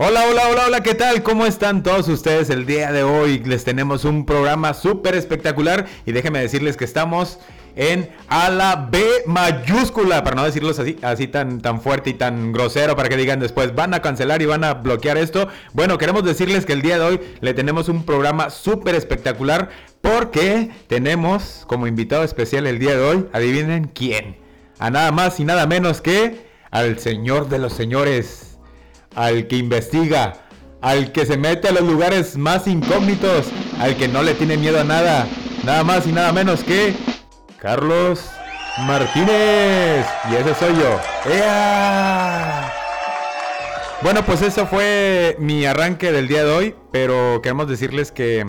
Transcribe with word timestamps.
Hola, 0.00 0.26
hola, 0.30 0.48
hola, 0.48 0.66
hola, 0.68 0.80
¿qué 0.80 0.94
tal? 0.94 1.22
¿Cómo 1.22 1.44
están 1.44 1.82
todos 1.82 2.08
ustedes 2.08 2.50
el 2.50 2.66
día 2.66 2.92
de 2.92 3.02
hoy? 3.02 3.40
Les 3.40 3.64
tenemos 3.64 4.04
un 4.04 4.24
programa 4.24 4.72
súper 4.72 5.16
espectacular 5.16 5.86
y 6.06 6.12
déjenme 6.12 6.40
decirles 6.40 6.76
que 6.76 6.84
estamos 6.84 7.40
en 7.74 8.08
a 8.28 8.48
la 8.50 8.88
B 8.90 9.02
mayúscula, 9.26 10.24
para 10.24 10.34
no 10.34 10.44
decirlos 10.44 10.78
así, 10.78 10.98
así 11.02 11.28
tan, 11.28 11.60
tan 11.60 11.80
fuerte 11.80 12.10
y 12.10 12.14
tan 12.14 12.52
grosero, 12.52 12.96
para 12.96 13.08
que 13.08 13.16
digan 13.16 13.38
después, 13.38 13.74
van 13.74 13.94
a 13.94 14.02
cancelar 14.02 14.42
y 14.42 14.46
van 14.46 14.64
a 14.64 14.74
bloquear 14.74 15.16
esto. 15.16 15.48
Bueno, 15.72 15.98
queremos 15.98 16.24
decirles 16.24 16.66
que 16.66 16.72
el 16.72 16.82
día 16.82 16.98
de 16.98 17.04
hoy 17.04 17.20
le 17.40 17.54
tenemos 17.54 17.88
un 17.88 18.04
programa 18.04 18.50
súper 18.50 18.94
espectacular 18.94 19.68
porque 20.14 20.70
tenemos 20.86 21.64
como 21.66 21.86
invitado 21.86 22.24
especial 22.24 22.66
el 22.66 22.78
día 22.78 22.96
de 22.96 23.02
hoy, 23.02 23.26
adivinen 23.32 23.90
quién, 23.94 24.36
a 24.78 24.90
nada 24.90 25.12
más 25.12 25.38
y 25.38 25.44
nada 25.44 25.66
menos 25.66 26.00
que 26.00 26.48
al 26.70 26.98
señor 26.98 27.48
de 27.48 27.58
los 27.58 27.72
señores 27.72 28.58
al 29.14 29.48
que 29.48 29.56
investiga, 29.56 30.34
al 30.80 31.12
que 31.12 31.26
se 31.26 31.36
mete 31.36 31.68
a 31.68 31.72
los 31.72 31.82
lugares 31.82 32.36
más 32.36 32.66
incógnitos, 32.66 33.48
al 33.80 33.96
que 33.96 34.08
no 34.08 34.22
le 34.22 34.34
tiene 34.34 34.56
miedo 34.56 34.80
a 34.80 34.84
nada, 34.84 35.26
nada 35.64 35.84
más 35.84 36.06
y 36.06 36.12
nada 36.12 36.32
menos 36.32 36.62
que 36.64 36.94
Carlos 37.58 38.24
Martínez. 38.86 40.06
Y 40.30 40.36
ese 40.36 40.54
soy 40.54 40.74
yo. 40.74 41.00
¡Ea! 41.30 42.72
Bueno, 44.02 44.24
pues 44.24 44.42
eso 44.42 44.66
fue 44.66 45.36
mi 45.40 45.66
arranque 45.66 46.12
del 46.12 46.28
día 46.28 46.44
de 46.44 46.52
hoy, 46.52 46.74
pero 46.92 47.40
queremos 47.42 47.68
decirles 47.68 48.12
que 48.12 48.46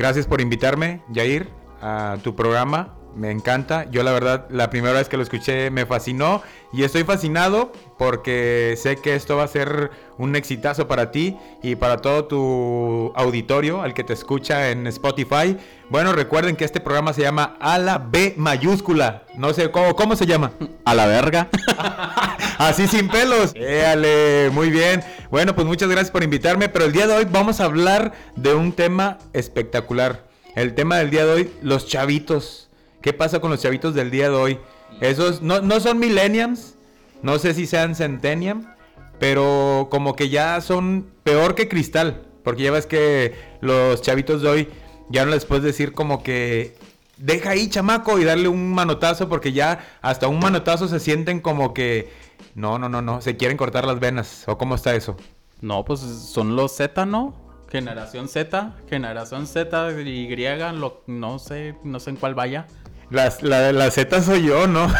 gracias 0.00 0.26
por 0.26 0.40
invitarme, 0.40 1.02
Jair, 1.14 1.50
a 1.82 2.16
tu 2.22 2.34
programa. 2.34 2.99
Me 3.14 3.30
encanta. 3.30 3.90
Yo 3.90 4.02
la 4.02 4.12
verdad, 4.12 4.46
la 4.50 4.70
primera 4.70 4.94
vez 4.94 5.08
que 5.08 5.16
lo 5.16 5.22
escuché 5.22 5.70
me 5.70 5.86
fascinó 5.86 6.42
y 6.72 6.84
estoy 6.84 7.04
fascinado 7.04 7.72
porque 7.98 8.74
sé 8.80 8.96
que 8.96 9.14
esto 9.14 9.36
va 9.36 9.44
a 9.44 9.48
ser 9.48 9.90
un 10.16 10.36
exitazo 10.36 10.86
para 10.86 11.10
ti 11.10 11.36
y 11.62 11.74
para 11.74 11.98
todo 11.98 12.26
tu 12.26 13.12
auditorio, 13.16 13.82
al 13.82 13.94
que 13.94 14.04
te 14.04 14.12
escucha 14.12 14.70
en 14.70 14.86
Spotify. 14.86 15.56
Bueno, 15.88 16.12
recuerden 16.12 16.56
que 16.56 16.64
este 16.64 16.80
programa 16.80 17.12
se 17.12 17.22
llama 17.22 17.56
A 17.60 17.78
la 17.78 17.98
B 17.98 18.34
mayúscula. 18.36 19.24
No 19.36 19.52
sé, 19.52 19.70
¿cómo, 19.70 19.96
cómo 19.96 20.14
se 20.16 20.26
llama? 20.26 20.52
A 20.84 20.94
la 20.94 21.06
verga. 21.06 21.48
Así 22.58 22.86
sin 22.86 23.08
pelos. 23.08 23.52
Éale, 23.54 24.50
muy 24.52 24.70
bien. 24.70 25.02
Bueno, 25.30 25.54
pues 25.54 25.66
muchas 25.66 25.88
gracias 25.88 26.10
por 26.10 26.22
invitarme, 26.22 26.68
pero 26.68 26.84
el 26.84 26.92
día 26.92 27.06
de 27.06 27.14
hoy 27.14 27.26
vamos 27.28 27.60
a 27.60 27.64
hablar 27.64 28.12
de 28.36 28.54
un 28.54 28.72
tema 28.72 29.18
espectacular. 29.32 30.28
El 30.54 30.74
tema 30.74 30.98
del 30.98 31.10
día 31.10 31.24
de 31.24 31.32
hoy, 31.32 31.50
los 31.62 31.86
chavitos. 31.86 32.69
¿Qué 33.02 33.12
pasa 33.12 33.40
con 33.40 33.50
los 33.50 33.62
chavitos 33.62 33.94
del 33.94 34.10
día 34.10 34.28
de 34.28 34.36
hoy? 34.36 34.58
Esos 35.00 35.40
no, 35.40 35.60
no 35.60 35.80
son 35.80 35.98
millennials, 35.98 36.74
no 37.22 37.38
sé 37.38 37.54
si 37.54 37.66
sean 37.66 37.94
centennial, 37.94 38.74
pero 39.18 39.88
como 39.90 40.16
que 40.16 40.28
ya 40.28 40.60
son 40.60 41.06
peor 41.22 41.54
que 41.54 41.68
cristal, 41.68 42.22
porque 42.44 42.64
ya 42.64 42.70
ves 42.72 42.86
que 42.86 43.34
los 43.60 44.02
chavitos 44.02 44.42
de 44.42 44.48
hoy 44.48 44.68
ya 45.08 45.24
no 45.24 45.30
les 45.30 45.46
puedes 45.46 45.64
decir 45.64 45.92
como 45.92 46.22
que 46.22 46.76
deja 47.16 47.50
ahí 47.50 47.68
chamaco 47.68 48.18
y 48.18 48.24
darle 48.24 48.48
un 48.48 48.72
manotazo 48.72 49.28
porque 49.28 49.52
ya 49.52 49.80
hasta 50.02 50.28
un 50.28 50.38
manotazo 50.38 50.88
se 50.88 51.00
sienten 51.00 51.40
como 51.40 51.72
que 51.72 52.12
no, 52.54 52.78
no, 52.78 52.88
no, 52.88 53.00
no, 53.00 53.20
se 53.20 53.36
quieren 53.36 53.56
cortar 53.56 53.86
las 53.86 53.98
venas 53.98 54.44
o 54.46 54.58
cómo 54.58 54.74
está 54.74 54.94
eso. 54.94 55.16
No, 55.60 55.84
pues 55.84 56.00
son 56.00 56.56
los 56.56 56.72
Z, 56.72 57.06
¿no? 57.06 57.34
Generación 57.70 58.28
Z, 58.28 58.74
generación 58.88 59.46
Z 59.46 59.92
y 60.00 60.34
lo, 60.74 61.02
no 61.06 61.38
sé, 61.38 61.76
no 61.84 62.00
sé 62.00 62.10
en 62.10 62.16
cuál 62.16 62.34
vaya. 62.34 62.66
La, 63.10 63.32
la, 63.40 63.72
la 63.72 63.90
Z 63.90 64.22
soy 64.22 64.44
yo, 64.44 64.66
¿no? 64.66 64.88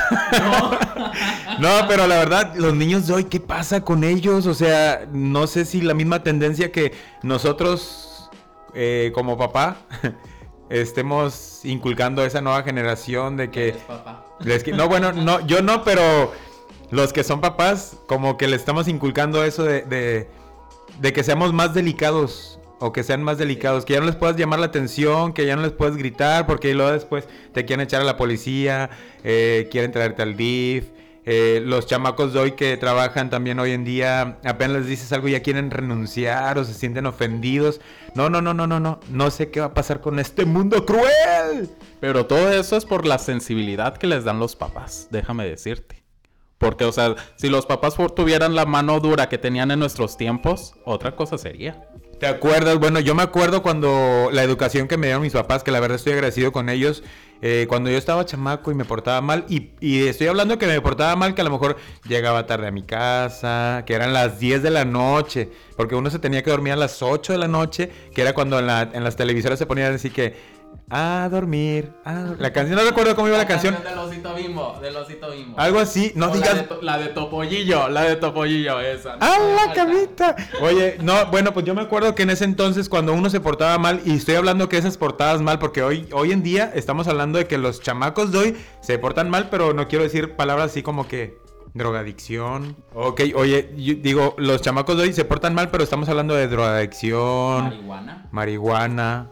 No. 1.61 1.69
pero 1.89 2.07
la 2.07 2.19
verdad, 2.19 2.55
los 2.57 2.75
niños 2.75 3.07
de 3.07 3.13
hoy, 3.13 3.25
¿qué 3.25 3.39
pasa 3.39 3.83
con 3.83 4.03
ellos? 4.03 4.47
O 4.47 4.55
sea, 4.55 5.07
no 5.13 5.47
sé 5.47 5.67
si 5.67 5.83
la 5.83 5.93
misma 5.93 6.23
tendencia 6.23 6.73
que 6.73 6.93
nosotros, 7.23 8.31
eh, 8.73 9.13
como 9.15 9.37
papá, 9.37 9.77
estemos 10.71 11.65
inculcando 11.65 12.23
a 12.23 12.27
esa 12.27 12.41
nueva 12.41 12.63
generación 12.63 13.37
de 13.37 13.51
que... 13.51 13.75
papá. 13.87 14.25
no, 14.73 14.89
bueno, 14.89 15.13
no, 15.13 15.47
yo 15.47 15.61
no, 15.61 15.85
pero 15.85 16.33
los 16.91 17.13
que 17.13 17.25
son 17.25 17.41
papás, 17.41 17.97
como 18.07 18.39
que 18.39 18.49
le 18.49 18.57
estamos 18.57 18.89
inculcando 18.89 19.45
eso 19.45 19.65
de, 19.65 19.83
de, 19.83 20.31
de 20.99 21.13
que 21.13 21.23
seamos 21.23 21.53
más 21.53 21.75
delicados 21.75 22.60
o 22.81 22.93
que 22.93 23.03
sean 23.03 23.23
más 23.23 23.39
delicados, 23.39 23.85
que 23.85 23.93
ya 23.93 24.01
no 24.01 24.07
les 24.07 24.17
puedas 24.17 24.37
llamar 24.37 24.59
la 24.59 24.67
atención, 24.67 25.33
que 25.33 25.47
ya 25.47 25.55
no 25.55 25.63
les 25.63 25.73
puedes 25.73 25.97
gritar, 25.97 26.47
porque 26.47 26.75
luego 26.75 26.91
después 26.91 27.29
te 27.53 27.65
quieren 27.67 27.85
echar 27.85 28.01
a 28.01 28.05
la 28.05 28.17
policía, 28.17 28.91
eh, 29.23 29.69
quieren 29.71 29.93
traerte 29.93 30.23
al 30.23 30.37
DIF. 30.37 30.87
Eh, 31.27 31.63
los 31.65 31.87
chamacos 31.87 32.33
de 32.33 32.41
hoy 32.41 32.53
que 32.53 32.79
trabajan 32.79 33.29
también 33.29 33.59
hoy 33.59 33.73
en 33.73 33.85
día, 33.85 34.39
apenas 34.43 34.79
les 34.79 34.87
dices 34.87 35.13
algo 35.13 35.29
ya 35.29 35.43
quieren 35.43 35.71
renunciar 35.71 36.57
o 36.59 36.65
se 36.65 36.73
sienten 36.73 37.05
ofendidos. 37.05 37.81
No, 38.15 38.31
no, 38.31 38.41
no, 38.41 38.55
no, 38.55 38.67
no, 38.67 38.81
no. 38.81 39.01
No 39.11 39.31
sé 39.31 39.51
qué 39.51 39.61
va 39.61 39.67
a 39.67 39.75
pasar 39.75 40.01
con 40.01 40.19
este 40.19 40.47
mundo 40.47 40.87
cruel. 40.87 41.69
Pero 42.01 42.27
todo 42.27 42.51
eso 42.51 42.77
es 42.77 42.87
por 42.87 43.07
la 43.07 43.19
sensibilidad 43.19 43.99
que 43.99 44.07
les 44.07 44.25
dan 44.25 44.39
los 44.39 44.57
papás, 44.57 45.09
déjame 45.11 45.47
decirte. 45.47 46.03
Porque, 46.57 46.85
o 46.87 46.93
sea, 46.93 47.15
si 47.37 47.49
los 47.49 47.67
papás 47.67 47.95
tuvieran 48.17 48.55
la 48.55 48.65
mano 48.65 49.01
dura 49.01 49.29
que 49.29 49.39
tenían 49.39 49.71
en 49.71 49.79
nuestros 49.79 50.17
tiempos, 50.17 50.75
otra 50.85 51.15
cosa 51.15 51.39
sería. 51.39 51.87
¿Te 52.21 52.27
acuerdas? 52.27 52.79
Bueno, 52.79 53.01
yo 53.01 53.15
me 53.15 53.23
acuerdo 53.23 53.63
cuando 53.63 54.29
la 54.31 54.43
educación 54.43 54.89
que 54.89 54.99
me 54.99 55.07
dieron 55.07 55.23
mis 55.23 55.33
papás, 55.33 55.65
que 55.65 55.71
la 55.71 55.81
verdad 55.81 55.97
estoy 55.97 56.13
agradecido 56.13 56.53
con 56.53 56.69
ellos, 56.69 57.03
eh, 57.41 57.65
cuando 57.67 57.89
yo 57.89 57.97
estaba 57.97 58.27
chamaco 58.27 58.71
y 58.71 58.75
me 58.75 58.85
portaba 58.85 59.23
mal, 59.23 59.47
y, 59.49 59.71
y, 59.81 60.07
estoy 60.07 60.27
hablando 60.27 60.59
que 60.59 60.67
me 60.67 60.79
portaba 60.83 61.17
mal, 61.17 61.35
que 61.35 61.41
a 61.41 61.45
lo 61.45 61.51
mejor 61.51 61.79
llegaba 62.07 62.45
tarde 62.45 62.67
a 62.67 62.73
mi 62.73 62.83
casa, 62.83 63.85
que 63.87 63.95
eran 63.95 64.13
las 64.13 64.39
10 64.39 64.63
de 64.63 64.71
la 64.71 64.85
noche, 64.85 65.49
porque 65.79 65.95
uno 65.95 66.11
se 66.11 66.19
tenía 66.19 66.43
que 66.43 66.51
dormir 66.51 66.75
a 66.75 66.77
las 66.77 67.01
8 67.01 67.33
de 67.33 67.39
la 67.39 67.49
noche, 67.49 67.91
que 68.15 68.21
era 68.21 68.35
cuando 68.35 68.59
en, 68.59 68.67
la, 68.67 68.83
en 68.93 69.03
las 69.03 69.17
televisoras 69.17 69.59
se 69.59 69.65
ponían 69.65 69.95
así 69.95 70.11
que 70.11 70.60
a 70.91 71.29
dormir. 71.31 71.93
A 72.05 72.35
La 72.39 72.53
canción, 72.53 72.77
no 72.77 72.85
recuerdo 72.85 73.15
cómo 73.15 73.29
iba 73.29 73.39
la, 73.39 73.47
canción. 73.47 73.77
Del 73.83 73.99
osito 73.99 74.35
bimbo, 74.35 74.77
del 74.83 74.97
osito 74.97 75.31
bimbo. 75.31 75.59
Algo 75.59 75.79
así, 75.79 76.13
no 76.17 76.29
digas. 76.31 76.57
La 76.57 76.63
de, 76.63 76.83
la 76.83 76.99
de, 76.99 77.09
Topollillo, 77.09 77.89
la 77.89 78.03
de 78.03 78.17
Topollillo, 78.17 78.81
esa. 78.81 79.17
¡Ah, 79.21 79.39
la 79.39 79.73
camita! 79.73 80.35
Oye, 80.61 80.99
no, 81.01 81.27
bueno, 81.27 81.55
pues 81.55 81.65
yo 81.65 81.75
me 81.75 81.83
acuerdo 81.83 82.15
que 82.15 82.25
en 82.25 82.31
ese 82.31 82.45
entonces, 82.45 82.89
cuando 82.89 83.13
uno 83.13 83.31
se 83.31 83.41
portaba 83.41 83.79
mal, 83.79 84.01
y 84.05 84.15
estoy 84.15 84.35
hablando 84.35 84.69
que 84.69 84.79
esas 84.79 84.97
portadas 84.97 85.41
mal, 85.41 85.61
porque 85.61 85.83
hoy, 85.83 86.09
hoy 86.13 86.33
en 86.33 86.43
día 86.43 86.73
estamos 86.75 87.07
hablando 87.07 87.39
de 87.39 87.47
que 87.47 87.57
los 87.57 87.81
chamacos 87.81 88.33
de 88.33 88.39
hoy 88.39 88.57
se 88.81 88.99
portan 88.99 89.31
mal, 89.31 89.49
pero 89.49 89.73
no 89.73 89.87
quiero 89.87 90.03
decir 90.03 90.35
palabras 90.35 90.73
así 90.73 90.83
como 90.83 91.07
que 91.07 91.39
drogadicción. 91.73 92.77
Ok, 92.95 93.21
oye, 93.37 93.73
yo 93.77 93.95
digo, 93.95 94.35
los 94.39 94.61
chamacos 94.61 94.97
de 94.97 95.05
hoy 95.05 95.13
se 95.13 95.25
portan 95.25 95.55
mal, 95.55 95.71
pero 95.71 95.85
estamos 95.85 96.09
hablando 96.09 96.35
de 96.35 96.49
drogadicción. 96.49 97.65
Marihuana. 97.65 98.29
Marihuana. 98.33 99.31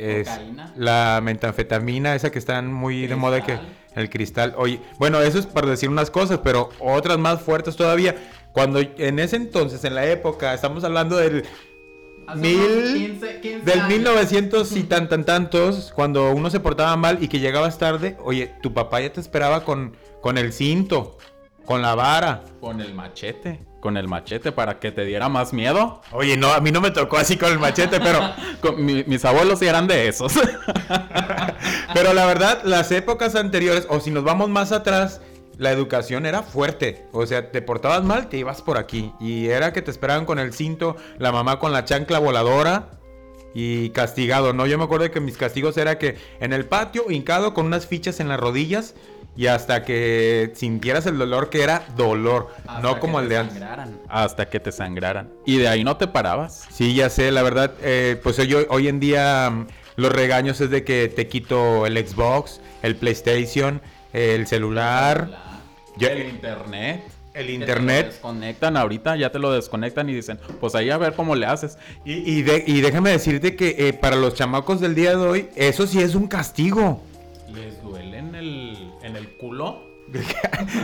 Es 0.00 0.28
la 0.76 1.20
metanfetamina, 1.22 2.14
esa 2.14 2.30
que 2.30 2.38
están 2.38 2.72
muy 2.72 3.06
de 3.06 3.16
moda 3.16 3.44
que 3.44 3.58
el 3.94 4.08
cristal. 4.08 4.54
Oye, 4.56 4.80
bueno, 4.98 5.20
eso 5.20 5.38
es 5.38 5.46
para 5.46 5.68
decir 5.68 5.88
unas 5.88 6.10
cosas, 6.10 6.40
pero 6.42 6.70
otras 6.78 7.18
más 7.18 7.42
fuertes 7.42 7.76
todavía. 7.76 8.16
Cuando 8.52 8.80
en 8.80 9.18
ese 9.18 9.36
entonces, 9.36 9.84
en 9.84 9.94
la 9.94 10.06
época, 10.06 10.54
estamos 10.54 10.82
hablando 10.84 11.16
del 11.16 11.44
mil, 12.36 13.18
15, 13.18 13.40
15 13.40 13.64
del 13.64 13.86
1900 13.86 14.76
y 14.76 14.82
tan 14.84 15.08
tan 15.08 15.24
tantos, 15.24 15.92
cuando 15.94 16.32
uno 16.32 16.50
se 16.50 16.60
portaba 16.60 16.96
mal 16.96 17.22
y 17.22 17.28
que 17.28 17.38
llegabas 17.38 17.78
tarde, 17.78 18.16
oye, 18.24 18.52
tu 18.62 18.72
papá 18.72 19.00
ya 19.00 19.12
te 19.12 19.20
esperaba 19.20 19.64
con, 19.64 19.96
con 20.20 20.38
el 20.38 20.52
cinto, 20.52 21.18
con 21.64 21.82
la 21.82 21.94
vara, 21.94 22.42
con 22.60 22.80
el 22.80 22.94
machete 22.94 23.69
con 23.80 23.96
el 23.96 24.06
machete 24.08 24.52
para 24.52 24.78
que 24.78 24.92
te 24.92 25.04
diera 25.04 25.28
más 25.28 25.52
miedo. 25.52 26.02
Oye, 26.12 26.36
no, 26.36 26.52
a 26.52 26.60
mí 26.60 26.70
no 26.70 26.80
me 26.80 26.90
tocó 26.90 27.16
así 27.16 27.36
con 27.36 27.50
el 27.50 27.58
machete, 27.58 27.98
pero 28.00 28.20
mis 28.78 29.24
abuelos 29.24 29.58
sí 29.58 29.66
eran 29.66 29.86
de 29.86 30.08
esos. 30.08 30.32
pero 31.94 32.12
la 32.12 32.26
verdad, 32.26 32.60
las 32.64 32.92
épocas 32.92 33.34
anteriores, 33.34 33.86
o 33.88 34.00
si 34.00 34.10
nos 34.10 34.24
vamos 34.24 34.48
más 34.50 34.72
atrás, 34.72 35.20
la 35.56 35.72
educación 35.72 36.26
era 36.26 36.42
fuerte. 36.42 37.06
O 37.12 37.26
sea, 37.26 37.50
te 37.50 37.62
portabas 37.62 38.04
mal, 38.04 38.28
te 38.28 38.38
ibas 38.38 38.62
por 38.62 38.78
aquí. 38.78 39.12
Y 39.20 39.48
era 39.48 39.72
que 39.72 39.82
te 39.82 39.90
esperaban 39.90 40.24
con 40.24 40.38
el 40.38 40.52
cinto, 40.52 40.96
la 41.18 41.32
mamá 41.32 41.58
con 41.58 41.72
la 41.72 41.84
chancla 41.84 42.18
voladora 42.18 42.90
y 43.52 43.90
castigado, 43.90 44.52
¿no? 44.52 44.66
Yo 44.66 44.78
me 44.78 44.84
acuerdo 44.84 45.10
que 45.10 45.20
mis 45.20 45.36
castigos 45.36 45.76
era 45.76 45.98
que 45.98 46.16
en 46.40 46.52
el 46.52 46.66
patio, 46.66 47.10
hincado 47.10 47.52
con 47.52 47.66
unas 47.66 47.86
fichas 47.86 48.20
en 48.20 48.28
las 48.28 48.38
rodillas 48.38 48.94
y 49.40 49.46
hasta 49.46 49.84
que 49.86 50.52
sintieras 50.54 51.06
el 51.06 51.16
dolor 51.16 51.48
que 51.48 51.62
era 51.62 51.82
dolor, 51.96 52.48
no 52.82 53.00
como 53.00 53.20
el 53.20 53.30
de 53.30 53.38
antes. 53.38 53.62
Hasta 54.06 54.50
que 54.50 54.60
te 54.60 54.70
sangraran. 54.70 55.30
Y 55.46 55.56
de 55.56 55.66
ahí 55.66 55.82
no 55.82 55.96
te 55.96 56.06
parabas. 56.06 56.66
Sí, 56.70 56.94
ya 56.94 57.08
sé, 57.08 57.30
la 57.30 57.42
verdad, 57.42 57.72
eh, 57.80 58.20
pues 58.22 58.38
hoy, 58.38 58.54
hoy 58.68 58.88
en 58.88 59.00
día 59.00 59.48
mm, 59.48 59.66
los 59.96 60.12
regaños 60.12 60.60
es 60.60 60.68
de 60.68 60.84
que 60.84 61.08
te 61.08 61.26
quito 61.26 61.86
el 61.86 61.96
Xbox, 62.06 62.60
el 62.82 62.96
PlayStation, 62.96 63.80
el 64.12 64.46
celular. 64.46 65.30
el 65.98 66.28
internet. 66.28 67.02
El 67.32 67.46
Que 67.46 67.52
te 67.52 67.58
lo 67.58 67.60
internet. 67.64 68.06
desconectan 68.08 68.76
ahorita, 68.76 69.16
ya 69.16 69.32
te 69.32 69.38
lo 69.38 69.52
desconectan 69.52 70.10
y 70.10 70.14
dicen, 70.14 70.38
pues 70.60 70.74
ahí 70.74 70.90
a 70.90 70.98
ver 70.98 71.14
cómo 71.14 71.34
le 71.34 71.46
haces. 71.46 71.78
Y, 72.04 72.12
y, 72.30 72.42
de- 72.42 72.64
y 72.66 72.82
déjame 72.82 73.08
decirte 73.10 73.56
que 73.56 73.74
eh, 73.88 73.92
para 73.94 74.16
los 74.16 74.34
chamacos 74.34 74.80
del 74.82 74.94
día 74.94 75.12
de 75.12 75.16
hoy, 75.26 75.48
eso 75.56 75.86
sí 75.86 75.98
es 76.02 76.14
un 76.14 76.26
castigo. 76.26 77.02
Culo? 79.40 79.88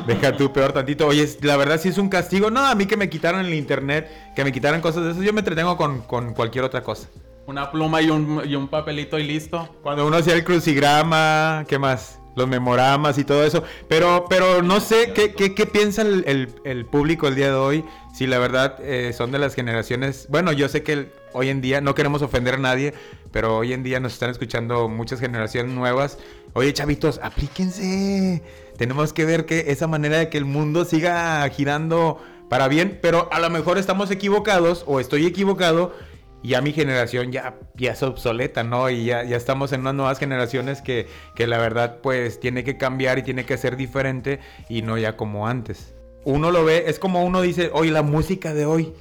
Deja 0.07 0.37
tú 0.37 0.53
peor 0.53 0.73
tantito. 0.73 1.07
Oye, 1.07 1.29
la 1.43 1.57
verdad 1.57 1.81
sí 1.81 1.89
es 1.89 1.99
un 1.99 2.09
castigo. 2.09 2.51
No, 2.51 2.65
a 2.65 2.75
mí 2.75 2.87
que 2.87 2.97
me 2.97 3.09
quitaron 3.11 3.45
el 3.45 3.55
internet, 3.55 4.09
que 4.35 4.45
me 4.45 4.53
quitaran 4.53 4.81
cosas 4.81 5.05
de 5.05 5.11
eso, 5.13 5.23
yo 5.23 5.33
me 5.33 5.41
entretengo 5.41 5.77
con, 5.77 6.03
con 6.03 6.33
cualquier 6.35 6.65
otra 6.65 6.83
cosa. 6.83 7.09
Una 7.47 7.71
pluma 7.71 8.03
y 8.03 8.11
un, 8.11 8.43
y 8.45 8.55
un 8.57 8.69
papelito 8.69 9.19
y 9.19 9.25
listo. 9.25 9.69
Cuando 9.83 10.07
uno 10.07 10.17
hacía 10.17 10.35
el 10.35 10.45
crucigrama, 10.45 11.65
¿qué 11.69 11.79
más? 11.79 12.19
Los 12.37 12.47
memoramas 12.49 13.19
y 13.19 13.25
todo 13.25 13.45
eso. 13.45 13.63
Pero, 13.89 14.27
pero 14.29 14.63
no 14.63 14.81
sé 14.81 15.13
qué, 15.15 15.33
qué, 15.35 15.55
qué 15.55 15.67
piensa 15.67 16.03
el, 16.03 16.23
el- 16.27 16.55
el 16.65 16.85
público 16.85 17.29
el 17.29 17.35
día 17.35 17.47
de 17.49 17.55
hoy. 17.55 17.85
Si 18.15 18.27
la 18.27 18.39
verdad 18.39 18.77
eh, 18.81 19.13
son 19.13 19.31
de 19.33 19.39
las 19.39 19.55
generaciones. 19.55 20.27
Bueno, 20.29 20.53
yo 20.53 20.69
sé 20.69 20.83
que 20.83 20.93
el- 20.93 21.13
hoy 21.33 21.49
en 21.49 21.61
día 21.61 21.81
no 21.81 21.95
queremos 21.95 22.23
ofender 22.23 22.55
a 22.55 22.59
nadie, 22.59 22.95
pero 23.33 23.57
hoy 23.57 23.73
en 23.73 23.83
día 23.83 24.01
nos 24.01 24.13
están 24.15 24.31
escuchando 24.31 24.89
muchas 24.89 25.19
generaciones 25.21 25.73
nuevas. 25.73 26.19
Oye, 26.57 26.73
chavitos, 26.73 27.21
aplíquense. 27.23 28.43
Tenemos 28.79 29.13
que 29.13 29.27
ver 29.27 29.45
que 29.45 29.67
esa 29.69 29.87
manera 29.89 30.17
de 30.17 30.31
que 30.31 30.39
el 30.39 30.47
mundo 30.47 30.87
siga 30.87 31.47
girando 31.51 32.19
para 32.49 32.67
bien, 32.67 32.99
pero 33.03 33.29
a 33.31 33.41
lo 33.41 33.51
mejor 33.51 33.77
estamos 33.77 34.11
equivocados 34.11 34.83
o 34.87 34.99
estoy 34.99 35.27
equivocado 35.27 35.93
y 36.43 36.49
ya 36.51 36.63
mi 36.63 36.73
generación 36.73 37.31
ya, 37.31 37.59
ya 37.75 37.93
es 37.93 38.03
obsoleta, 38.03 38.65
¿no? 38.65 38.89
Y 38.89 39.05
ya, 39.05 39.23
ya 39.25 39.37
estamos 39.37 39.71
en 39.73 39.83
unas 39.83 39.93
nuevas 39.97 40.19
generaciones 40.19 40.81
que, 40.81 41.09
que 41.35 41.47
la 41.47 41.59
verdad 41.59 41.99
pues 42.03 42.41
tiene 42.41 42.65
que 42.65 42.79
cambiar 42.79 43.19
y 43.19 43.23
tiene 43.23 43.45
que 43.45 43.59
ser 43.59 43.77
diferente 43.77 44.41
y 44.71 44.81
no 44.81 44.97
ya 44.97 45.15
como 45.15 45.47
antes. 45.47 45.95
Uno 46.25 46.51
lo 46.51 46.65
ve, 46.65 46.85
es 46.87 46.99
como 46.99 47.23
uno 47.23 47.43
dice, 47.43 47.69
oye, 47.75 47.91
la 47.91 48.03
música 48.03 48.55
de 48.55 48.65
hoy. 48.65 48.95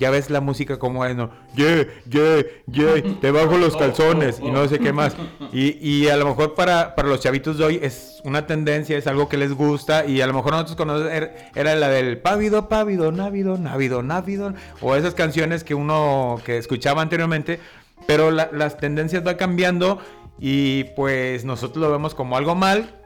Ya 0.00 0.10
ves 0.10 0.30
la 0.30 0.40
música 0.40 0.78
como 0.78 1.04
es, 1.04 1.14
¿no? 1.14 1.30
Yeah, 1.54 1.86
yeah, 2.08 2.42
yeah, 2.72 3.20
te 3.20 3.30
bajo 3.30 3.58
los 3.58 3.76
calzones 3.76 4.40
y 4.40 4.50
no 4.50 4.66
sé 4.66 4.78
qué 4.80 4.92
más. 4.92 5.14
Y, 5.52 5.76
y 5.86 6.08
a 6.08 6.16
lo 6.16 6.24
mejor 6.26 6.54
para, 6.54 6.94
para 6.94 7.08
los 7.08 7.20
chavitos 7.20 7.58
de 7.58 7.64
hoy 7.64 7.78
es 7.82 8.20
una 8.24 8.46
tendencia, 8.46 8.96
es 8.96 9.06
algo 9.06 9.28
que 9.28 9.36
les 9.36 9.52
gusta 9.52 10.06
y 10.06 10.20
a 10.22 10.26
lo 10.26 10.32
mejor 10.32 10.52
nosotros 10.52 10.76
conocemos, 10.76 11.12
era, 11.12 11.34
era 11.54 11.74
la 11.76 11.88
del 11.88 12.18
pávido, 12.18 12.68
pávido, 12.68 13.12
návido, 13.12 13.58
návido, 13.58 14.02
návido, 14.02 14.54
o 14.80 14.96
esas 14.96 15.14
canciones 15.14 15.62
que 15.64 15.74
uno 15.74 16.40
que 16.44 16.56
escuchaba 16.56 17.02
anteriormente, 17.02 17.60
pero 18.06 18.30
la- 18.30 18.48
las 18.52 18.78
tendencias 18.78 19.22
van 19.22 19.36
cambiando 19.36 19.98
y 20.38 20.84
pues 20.96 21.44
nosotros 21.44 21.82
lo 21.84 21.90
vemos 21.92 22.14
como 22.14 22.36
algo 22.38 22.54
mal 22.54 22.96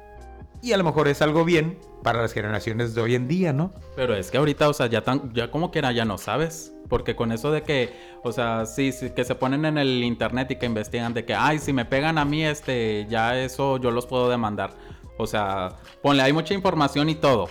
y 0.62 0.72
a 0.72 0.76
lo 0.76 0.84
mejor 0.84 1.08
es 1.08 1.20
algo 1.22 1.44
bien 1.44 1.78
para 2.04 2.22
las 2.22 2.32
generaciones 2.32 2.94
de 2.94 3.00
hoy 3.00 3.14
en 3.14 3.26
día, 3.28 3.52
¿no? 3.52 3.72
Pero 3.96 4.14
es 4.14 4.30
que 4.30 4.36
ahorita, 4.38 4.68
o 4.68 4.72
sea, 4.74 4.86
ya 4.86 5.02
tan, 5.02 5.32
ya 5.34 5.50
como 5.50 5.70
quiera 5.70 5.90
ya 5.92 6.04
no 6.04 6.18
sabes. 6.18 6.70
Porque 6.94 7.16
con 7.16 7.32
eso 7.32 7.50
de 7.50 7.64
que, 7.64 7.92
o 8.22 8.30
sea, 8.30 8.66
sí, 8.66 8.92
sí, 8.92 9.10
que 9.10 9.24
se 9.24 9.34
ponen 9.34 9.64
en 9.64 9.78
el 9.78 10.04
internet 10.04 10.48
y 10.52 10.54
que 10.54 10.66
investigan 10.66 11.12
de 11.12 11.24
que, 11.24 11.34
ay, 11.34 11.58
si 11.58 11.72
me 11.72 11.84
pegan 11.84 12.18
a 12.18 12.24
mí, 12.24 12.44
este, 12.44 13.04
ya 13.10 13.36
eso 13.36 13.78
yo 13.78 13.90
los 13.90 14.06
puedo 14.06 14.28
demandar. 14.30 14.74
O 15.18 15.26
sea, 15.26 15.70
ponle, 16.02 16.22
hay 16.22 16.32
mucha 16.32 16.54
información 16.54 17.08
y 17.08 17.16
todo. 17.16 17.48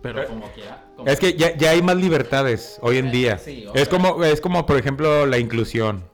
Pero 0.00 0.26
como 0.26 0.46
quiera. 0.52 0.82
como- 0.96 1.06
Es 1.10 1.20
que 1.20 1.34
ya, 1.34 1.54
ya 1.58 1.72
hay 1.72 1.82
más 1.82 1.96
libertades 1.96 2.78
hoy 2.80 2.96
en 2.96 3.10
día. 3.10 3.36
Sí, 3.36 3.66
es 3.74 3.86
obvio. 3.86 3.98
como, 4.14 4.24
es 4.24 4.40
como, 4.40 4.64
por 4.64 4.78
ejemplo, 4.78 5.26
la 5.26 5.36
inclusión, 5.36 6.04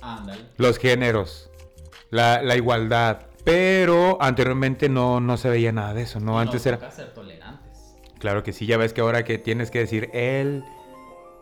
Ándale. 0.00 0.40
los 0.56 0.78
géneros, 0.78 1.50
la, 2.08 2.40
la 2.40 2.56
igualdad. 2.56 3.26
Pero 3.44 4.16
anteriormente 4.22 4.88
no, 4.88 5.20
no 5.20 5.36
se 5.36 5.50
veía 5.50 5.70
nada 5.70 5.92
de 5.92 6.00
eso, 6.04 6.18
¿no? 6.18 6.40
Antes 6.40 6.64
era... 6.64 6.90
ser 6.90 7.12
tolerantes. 7.12 7.94
Claro 8.18 8.42
que 8.42 8.54
sí, 8.54 8.64
ya 8.64 8.78
ves 8.78 8.94
que 8.94 9.02
ahora 9.02 9.22
que 9.22 9.36
tienes 9.36 9.70
que 9.70 9.80
decir 9.80 10.08
él, 10.14 10.64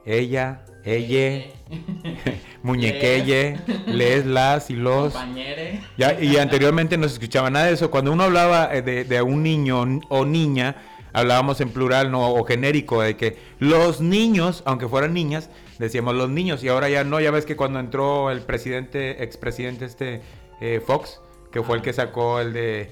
ella, 0.07 0.65
ella, 0.85 1.47
muñequelle, 2.63 3.59
les, 3.87 4.25
las 4.25 4.71
y 4.71 4.77
los... 4.77 5.13
Compañere. 5.13 5.81
Ya, 5.99 6.19
y 6.19 6.37
anteriormente 6.37 6.97
no 6.97 7.09
se 7.09 7.15
escuchaba 7.15 7.51
nada 7.51 7.67
de 7.67 7.75
eso. 7.75 7.91
Cuando 7.91 8.13
uno 8.13 8.25
hablaba 8.25 8.75
eh, 8.75 8.83
de, 8.83 9.05
de 9.05 9.21
un 9.21 9.43
niño 9.43 10.01
o 10.09 10.25
niña, 10.25 10.77
hablábamos 11.13 11.61
en 11.61 11.71
plural 11.71 12.11
no 12.11 12.31
o 12.35 12.45
genérico, 12.45 13.03
de 13.03 13.17
que 13.17 13.37
los 13.59 14.01
niños, 14.01 14.63
aunque 14.65 14.87
fueran 14.87 15.13
niñas, 15.13 15.51
decíamos 15.79 16.15
los 16.15 16.31
niños. 16.31 16.63
Y 16.63 16.69
ahora 16.69 16.89
ya 16.89 17.05
no, 17.05 17.21
ya 17.21 17.31
ves 17.31 17.47
que 17.47 17.57
cuando 17.57 17.81
entró 17.81 18.31
el 18.31 18.43
presidente, 18.43 19.25
expresidente 19.25 19.87
este 19.87 20.21
eh, 20.61 20.81
Fox, 20.87 21.21
que 21.51 21.63
fue 21.63 21.77
el 21.77 21.83
que 21.83 21.93
sacó 21.93 22.41
el 22.41 22.53
de 22.53 22.91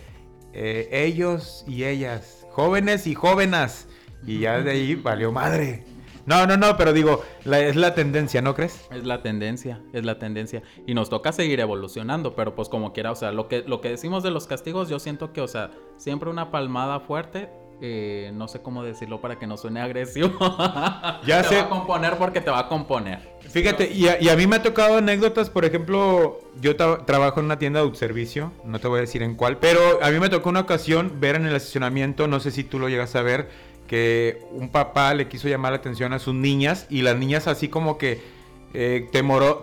eh, 0.53 0.89
ellos 0.91 1.65
y 1.69 1.85
ellas, 1.85 2.47
jóvenes 2.51 3.07
y 3.07 3.15
jóvenes. 3.15 3.87
Y 4.27 4.41
ya 4.41 4.61
de 4.61 4.71
ahí 4.71 4.95
valió 4.95 5.31
madre. 5.31 5.85
No, 6.27 6.47
no, 6.47 6.57
no, 6.57 6.77
pero 6.77 6.93
digo, 6.93 7.23
la- 7.45 7.61
es 7.61 7.77
la 7.77 7.95
tendencia, 7.95 8.41
¿no 8.43 8.55
crees? 8.55 8.87
Es 8.91 9.05
la 9.05 9.23
tendencia, 9.23 9.81
es 9.93 10.05
la 10.05 10.19
tendencia. 10.19 10.63
Y 10.87 10.95
nos 10.95 11.11
toca 11.11 11.33
seguir 11.33 11.61
evolucionando, 11.61 12.35
pero 12.35 12.55
pues 12.55 12.69
como 12.69 12.93
quiera, 12.93 13.13
o 13.13 13.17
sea, 13.17 13.31
lo 13.33 13.49
que, 13.49 13.63
lo 13.67 13.81
que 13.81 13.91
decimos 13.91 14.23
de 14.23 14.31
los 14.31 14.47
castigos, 14.47 14.89
yo 14.89 14.99
siento 14.99 15.33
que, 15.33 15.41
o 15.41 15.49
sea, 15.49 15.71
siempre 15.99 16.31
una 16.31 16.51
palmada 16.51 17.01
fuerte, 17.01 17.49
eh, 17.81 18.31
no 18.35 18.47
sé 18.49 18.63
cómo 18.63 18.85
decirlo 18.85 19.21
para 19.21 19.39
que 19.39 19.47
no 19.47 19.57
suene 19.57 19.81
agresivo. 19.81 20.31
Ya 21.27 21.43
te 21.43 21.49
sé. 21.49 21.57
va 21.57 21.63
a 21.63 21.69
componer 21.69 22.17
porque 22.17 22.41
te 22.41 22.51
va 22.51 22.61
a 22.61 22.69
componer. 22.69 23.35
Fíjate, 23.49 23.91
y 23.93 24.09
a, 24.09 24.21
y 24.23 24.29
a 24.29 24.37
mí 24.37 24.47
me 24.47 24.57
ha 24.57 24.63
tocado 24.63 24.97
anécdotas, 24.99 25.51
por 25.51 25.65
ejemplo, 25.65 26.41
yo 26.61 26.77
tra- 26.77 27.05
trabajo 27.05 27.41
en 27.41 27.47
una 27.47 27.59
tienda 27.59 27.81
de 27.81 27.85
autoservicio, 27.87 28.53
no 28.65 28.79
te 28.79 28.89
voy 28.89 28.99
a 28.99 29.01
decir 29.03 29.23
en 29.23 29.35
cuál, 29.35 29.59
pero 29.59 29.81
a 30.03 30.11
mí 30.11 30.19
me 30.19 30.29
tocó 30.29 30.49
una 30.51 30.61
ocasión 30.61 31.21
ver 31.21 31.37
en 31.37 31.47
el 31.47 31.55
estacionamiento, 31.57 32.27
no 32.29 32.41
sé 32.41 32.51
si 32.51 32.65
tú 32.65 32.79
lo 32.79 32.89
llegas 32.89 33.15
a 33.17 33.23
ver, 33.23 33.49
que 33.87 34.43
un 34.51 34.69
papá 34.69 35.15
le 35.15 35.29
quiso 35.29 35.49
llamar 35.49 35.73
la 35.73 35.79
atención 35.79 36.13
a 36.13 36.19
sus 36.19 36.35
niñas 36.35 36.87
y 36.91 37.03
las 37.03 37.17
niñas 37.17 37.47
así 37.47 37.69
como 37.69 37.99
que 37.99 38.23
eh, 38.73 39.09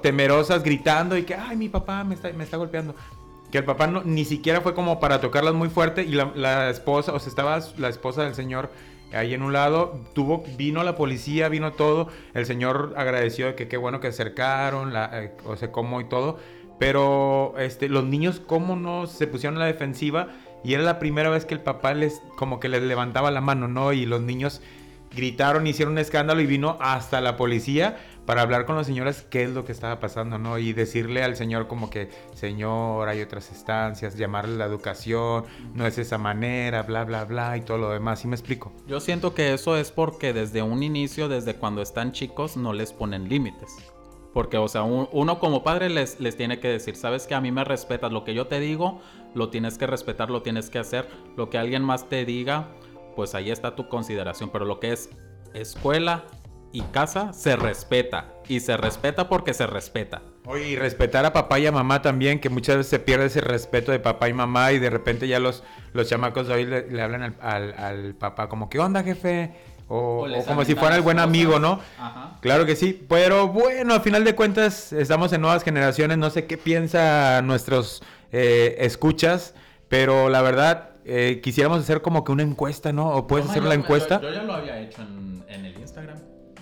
temerosas 0.01 0.63
gritando 0.63 1.18
y 1.18 1.23
que, 1.23 1.35
ay, 1.35 1.57
mi 1.57 1.69
papá 1.69 2.03
me 2.03 2.15
está, 2.15 2.31
me 2.31 2.44
está 2.44 2.57
golpeando. 2.57 2.95
Que 3.51 3.57
el 3.57 3.65
papá 3.65 3.88
ni 3.88 4.23
siquiera 4.23 4.62
fue 4.62 4.73
como 4.73 5.01
para 5.01 5.19
tocarlas 5.19 5.53
muy 5.53 5.69
fuerte 5.69 6.03
y 6.03 6.13
la, 6.13 6.69
esposa, 6.69 7.12
o 7.12 7.19
sea, 7.19 7.29
estaba 7.29 7.59
la 7.77 7.89
esposa 7.89 8.23
del 8.23 8.33
señor 8.33 8.69
ahí 9.12 9.33
en 9.33 9.41
un 9.41 9.51
lado, 9.51 10.00
tuvo, 10.13 10.45
vino 10.57 10.83
la 10.83 10.95
policía, 10.95 11.50
vino 11.50 11.73
todo, 11.73 12.07
el 12.33 12.45
señor 12.45 12.94
agradeció 12.95 13.47
de 13.47 13.56
que 13.56 13.68
qué 13.68 13.75
bueno 13.75 14.00
que 14.00 14.07
acercaron, 14.07 14.94
la, 14.94 15.09
eh, 15.12 15.31
o 15.45 15.57
sea, 15.57 15.69
cómo 15.73 16.00
y 16.00 16.06
todo, 16.06 16.39
pero 16.79 17.53
este, 17.57 17.89
los 17.89 18.06
niños 18.06 18.39
cómo 18.39 18.77
no 18.77 19.07
se 19.07 19.27
pusieron 19.27 19.57
a 19.57 19.62
la 19.62 19.65
defensiva 19.65 20.29
y 20.63 20.74
era 20.74 20.84
la 20.84 21.00
primera 21.00 21.30
vez 21.30 21.46
que 21.46 21.54
el 21.54 21.62
papá 21.62 21.94
les, 21.94 22.22
como 22.36 22.60
que 22.60 22.69
les 22.69 22.84
levantaba 22.84 23.31
la 23.31 23.42
mano, 23.42 23.68
¿no? 23.68 23.94
Y 23.94 24.06
los 24.06 24.22
niños 24.22 24.62
gritaron, 25.13 25.68
hicieron 25.68 25.94
un 25.94 26.00
escándalo 26.00 26.42
y 26.42 26.46
vino 26.46 26.78
hasta 26.80 27.22
la 27.22 27.36
policía 27.36 27.98
para 28.25 28.44
hablar 28.44 28.66
con 28.66 28.75
los 28.75 28.86
señores 28.86 29.25
qué 29.30 29.44
es 29.44 29.50
lo 29.50 29.66
que 29.66 29.72
estaba 29.72 30.00
pasando, 30.00 30.38
¿no? 30.38 30.58
Y 30.58 30.74
decirle 30.74 31.24
al 31.24 31.36
señor 31.36 31.68
como 31.68 31.90
que, 31.90 32.10
señor, 32.34 33.10
hay 33.10 33.22
otras 33.22 33.52
estancias, 33.52 34.16
llamarle 34.16 34.56
la 34.56 34.66
educación, 34.66 35.45
no 35.74 35.85
es 35.85 35.97
esa 35.97 36.18
manera, 36.18 36.83
bla, 36.83 37.04
bla, 37.04 37.26
bla, 37.26 37.57
y 37.57 37.62
todo 37.62 37.78
lo 37.78 37.90
demás, 37.90 38.19
¿sí 38.19 38.28
me 38.28 38.35
explico? 38.35 38.71
Yo 38.88 39.00
siento 39.00 39.33
que 39.33 39.54
eso 39.54 39.76
es 39.76 39.92
porque 39.92 40.33
desde 40.33 40.62
un 40.62 40.83
inicio, 40.83 41.28
desde 41.28 41.56
cuando 41.56 41.81
están 41.81 42.12
chicos, 42.12 42.56
no 42.56 42.74
les 42.74 42.94
ponen 42.94 43.28
límites. 43.28 43.76
Porque, 44.33 44.57
o 44.57 44.68
sea, 44.68 44.83
un- 44.83 45.09
uno 45.11 45.40
como 45.40 45.64
padre 45.64 45.90
les, 45.90 46.19
les 46.19 46.38
tiene 46.38 46.59
que 46.59 46.68
decir, 46.69 46.95
sabes 46.95 47.28
que 47.28 47.35
a 47.35 47.42
mí 47.42 47.52
me 47.52 47.64
respetas, 47.64 48.11
lo 48.11 48.23
que 48.23 48.33
yo 48.33 48.47
te 48.47 48.59
digo, 48.59 49.02
lo 49.35 49.50
tienes 49.50 49.78
que 49.78 49.88
respetar, 49.88 50.30
lo 50.30 50.42
tienes 50.42 50.69
que 50.69 50.80
hacer. 50.80 51.07
Lo 51.35 51.50
que 51.50 51.57
alguien 51.57 51.83
más 51.83 52.07
te 52.09 52.23
diga, 52.26 52.68
pues 53.16 53.35
ahí 53.35 53.52
está 53.52 53.76
tu 53.76 53.90
consideración. 53.90 54.50
Pero 54.50 54.66
lo 54.66 54.80
que 54.80 54.94
es 54.94 55.09
escuela 55.54 56.23
y 56.71 56.81
casa, 56.81 57.33
se 57.33 57.56
respeta. 57.57 58.33
Y 58.47 58.61
se 58.61 58.78
respeta 58.78 59.28
porque 59.28 59.54
se 59.54 59.68
respeta. 59.68 60.21
Oye, 60.45 60.69
y 60.69 60.76
respetar 60.76 61.26
a 61.26 61.33
papá 61.33 61.59
y 61.59 61.68
a 61.68 61.71
mamá 61.71 62.02
también, 62.02 62.40
que 62.40 62.50
muchas 62.50 62.78
veces 62.78 62.90
se 62.90 63.00
pierde 63.00 63.26
ese 63.26 63.42
respeto 63.42 63.92
de 63.92 64.00
papá 64.00 64.28
y 64.30 64.33
mamá 64.33 64.71
y 64.71 64.80
de 64.80 64.90
repente 64.90 65.28
ya 65.28 65.40
los, 65.40 65.64
los 65.94 66.09
chamacos 66.09 66.50
hoy 66.50 66.66
le, 66.66 67.02
hablan 67.02 67.21
al, 67.23 67.35
al- 67.42 67.73
al 67.78 68.16
papá 68.16 68.50
como, 68.50 68.69
¿qué 68.69 68.80
onda, 68.80 69.04
jefe? 69.04 69.54
O, 69.94 70.21
O 70.21 70.28
les 70.28 70.44
o 70.45 70.48
como 70.48 70.64
si 70.64 70.74
fuera 70.76 70.95
el 70.95 71.02
buen 71.02 71.18
cosas. 71.18 71.28
amigo, 71.28 71.60
¿no? 71.60 71.81
Ajá. 72.00 72.38
Claro 72.40 72.66
que 72.66 72.78
sí, 72.78 73.06
pero 73.10 73.50
bueno, 73.50 73.94
al 73.94 74.02
final 74.02 74.24
de 74.24 74.36
cuentas 74.36 74.94
estamos 74.94 75.33
en 75.33 75.42
nuevas 75.42 75.64
generaciones, 75.64 76.18
no 76.18 76.30
sé 76.30 76.45
qué 76.45 76.57
piensa 76.57 77.42
nuestros 77.42 78.02
eh, 78.31 78.78
escuchas, 78.80 79.54
pero 79.90 80.30
la 80.30 80.42
verdad 80.42 80.92
eh, 81.04 81.42
quisiéramos 81.44 81.80
hacer 81.81 82.02
como 82.02 82.24
que 82.24 82.31
una 82.31 82.44
encuesta, 82.44 82.94
¿no? 82.94 83.10
¿O 83.10 83.28
puedes 83.28 83.45
No, 83.48 83.52
hacer 83.52 83.64
yo- 83.64 83.69
la 83.69 83.76
yo- 83.76 83.81
encuesta? 83.81 84.21
Yo, 84.21 84.31
ya 84.31 84.44
lo 84.44 84.54
había 84.54 84.80
hecho 84.80 85.02
en, 85.02 85.44
en 85.50 85.66
el. 85.66 85.70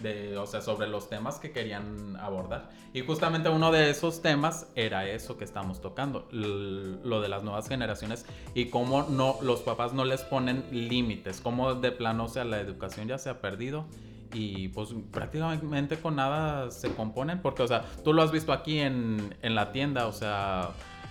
De, 0.01 0.37
o 0.37 0.45
sea, 0.45 0.61
sobre 0.61 0.87
los 0.87 1.09
temas 1.09 1.39
que 1.39 1.51
querían 1.51 2.15
abordar. 2.17 2.69
Y 2.93 3.01
justamente 3.01 3.49
uno 3.49 3.71
de 3.71 3.89
esos 3.89 4.21
temas 4.21 4.67
era 4.75 5.07
eso 5.07 5.37
que 5.37 5.43
estamos 5.43 5.81
tocando. 5.81 6.27
lo 6.31 7.21
de 7.21 7.29
las 7.29 7.43
nuevas 7.43 7.67
generaciones 7.67 8.25
y 8.53 8.65
cómo 8.65 9.03
no, 9.03 9.37
los 9.41 9.61
papás 9.61 9.93
no 9.93 10.05
les 10.05 10.21
ponen 10.21 10.65
límites. 10.71 11.41
Cómo 11.41 11.75
de 11.75 11.91
plano, 11.91 12.25
o 12.25 12.29
sea, 12.29 12.45
la 12.45 12.59
educación 12.59 13.07
ya 13.07 13.17
se 13.17 13.29
ha 13.29 13.41
perdido. 13.41 13.85
Y 14.33 14.67
pues 14.69 14.89
prácticamente 15.11 15.97
con 15.99 16.15
nada 16.15 16.71
se 16.71 16.93
componen. 16.93 17.41
Porque, 17.41 17.63
o 17.63 17.67
sea, 17.67 17.85
tú 18.03 18.13
lo 18.13 18.21
has 18.21 18.31
visto 18.31 18.53
aquí 18.53 18.79
en, 18.79 19.35
en 19.41 19.55
la 19.55 19.71
tienda. 19.71 20.07
O 20.07 20.13
sea, 20.13 20.69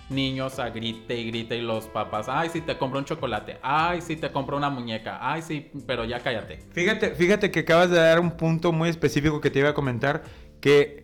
niños 0.09 0.59
a 0.59 0.69
grite 0.69 1.17
y 1.17 1.27
grite 1.27 1.57
y 1.57 1.61
los 1.61 1.85
papás, 1.85 2.27
ay, 2.29 2.49
si 2.49 2.61
te 2.61 2.77
compro 2.77 2.99
un 2.99 3.05
chocolate, 3.05 3.57
ay, 3.61 4.01
si 4.01 4.15
te 4.15 4.31
compro 4.31 4.57
una 4.57 4.69
muñeca, 4.69 5.19
ay, 5.21 5.41
sí, 5.41 5.71
pero 5.85 6.05
ya 6.05 6.19
cállate. 6.19 6.59
Fíjate, 6.71 7.11
fíjate 7.11 7.51
que 7.51 7.59
acabas 7.61 7.89
de 7.89 7.97
dar 7.97 8.19
un 8.19 8.31
punto 8.31 8.71
muy 8.71 8.89
específico 8.89 9.41
que 9.41 9.49
te 9.49 9.59
iba 9.59 9.69
a 9.69 9.73
comentar, 9.73 10.23
que 10.61 11.03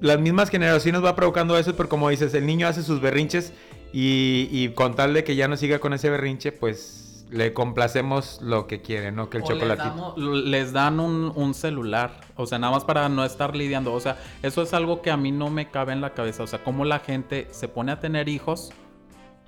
las 0.00 0.20
mismas 0.20 0.50
generaciones 0.50 1.04
va 1.04 1.16
provocando 1.16 1.58
eso, 1.58 1.76
pero 1.76 1.88
como 1.88 2.08
dices, 2.08 2.34
el 2.34 2.46
niño 2.46 2.68
hace 2.68 2.82
sus 2.82 3.00
berrinches 3.00 3.52
y, 3.92 4.48
y 4.50 4.68
con 4.68 4.94
tal 4.94 5.14
de 5.14 5.24
que 5.24 5.34
ya 5.34 5.48
no 5.48 5.56
siga 5.56 5.78
con 5.78 5.92
ese 5.92 6.10
berrinche, 6.10 6.52
pues 6.52 7.07
le 7.30 7.52
complacemos 7.52 8.40
lo 8.42 8.66
que 8.66 8.80
quiere, 8.80 9.12
¿no? 9.12 9.28
Que 9.30 9.38
el 9.38 9.42
O 9.44 9.46
chocolatito. 9.46 9.84
Les, 9.84 9.96
damos- 9.96 10.44
les 10.46 10.72
dan 10.72 11.00
un, 11.00 11.32
un 11.34 11.54
celular, 11.54 12.20
o 12.36 12.46
sea, 12.46 12.58
nada 12.58 12.72
más 12.72 12.84
para 12.84 13.08
no 13.08 13.24
estar 13.24 13.54
lidiando. 13.56 13.92
O 13.92 14.00
sea, 14.00 14.16
eso 14.42 14.62
es 14.62 14.72
algo 14.74 15.02
que 15.02 15.10
a 15.10 15.16
mí 15.16 15.30
no 15.32 15.50
me 15.50 15.70
cabe 15.70 15.92
en 15.92 16.00
la 16.00 16.14
cabeza. 16.14 16.42
O 16.42 16.46
sea, 16.46 16.62
cómo 16.64 16.84
la 16.84 16.98
gente 17.00 17.48
se 17.50 17.68
pone 17.68 17.92
a 17.92 18.00
tener 18.00 18.28
hijos, 18.28 18.72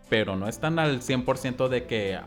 pero 0.09 0.37
no 0.37 0.49
están 0.49 0.79
al 0.79 1.01
100% 1.01 1.69
de 1.69 1.87
que 1.87 2.19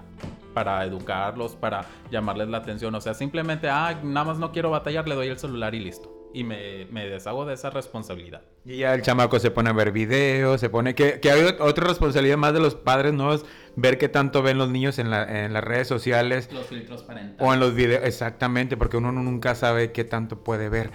para 0.54 0.84
educarlos, 0.86 1.56
para 1.56 1.86
llamarles 2.12 2.48
la 2.48 2.58
atención. 2.60 2.94
O 2.96 3.02
sea, 3.02 3.14
simplemente, 3.14 3.70
ah, 3.70 4.00
nada 4.04 4.26
más 4.26 4.38
no 4.40 4.52
quiero 4.52 4.70
batallar, 4.70 5.08
le 5.08 5.16
doy 5.16 5.28
el 5.28 5.38
celular 5.40 5.74
y 5.76 5.80
listo. 5.80 6.12
Y 6.36 6.44
me, 6.44 6.86
me 6.92 7.08
deshago 7.08 7.46
de 7.46 7.54
esa 7.54 7.70
responsabilidad. 7.70 8.42
Y 8.66 8.78
ya 8.78 8.94
el 8.96 9.02
chamaco 9.04 9.38
se 9.40 9.52
pone 9.52 9.70
a 9.70 9.74
ver 9.74 9.92
videos, 9.92 10.60
se 10.62 10.70
pone... 10.70 10.96
Que, 10.96 11.20
que 11.20 11.30
hay 11.30 11.44
otra 11.60 11.88
responsabilidad 11.88 12.38
más 12.38 12.54
de 12.54 12.60
los 12.60 12.74
padres, 12.74 13.14
¿no? 13.14 13.34
Es 13.34 13.46
ver 13.76 13.98
qué 13.98 14.10
tanto 14.10 14.42
ven 14.44 14.58
los 14.58 14.70
niños 14.70 15.00
en, 15.00 15.10
la- 15.10 15.46
en 15.46 15.54
las 15.54 15.64
redes 15.64 15.88
sociales 15.88 16.50
Los 16.52 16.68
filtros 16.68 17.04
parentales. 17.04 17.38
o 17.40 17.54
en 17.54 17.60
los 17.60 17.74
videos. 17.74 18.04
Exactamente, 18.06 18.78
porque 18.78 18.98
uno 18.98 19.12
nunca 19.12 19.56
sabe 19.56 19.92
qué 19.92 20.04
tanto 20.04 20.44
puede 20.44 20.70
ver 20.70 20.92